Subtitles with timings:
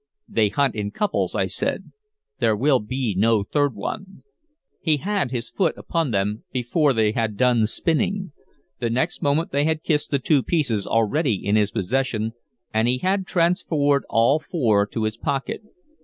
[0.27, 1.91] "They hunt in couples," I said.
[2.39, 4.23] "There will be no third one."
[4.81, 8.31] He had his foot upon them before they had done spinning.
[8.79, 12.31] The next moment they had kissed the two pieces already in his possession,
[12.73, 15.61] and he had transferred all four to his pocket.